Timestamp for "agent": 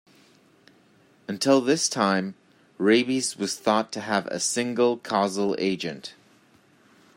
5.59-6.15